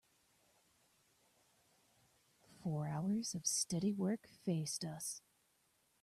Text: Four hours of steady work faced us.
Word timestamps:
Four 2.63 2.87
hours 2.87 3.35
of 3.35 3.45
steady 3.45 3.93
work 3.93 4.27
faced 4.43 4.83
us. 4.83 5.21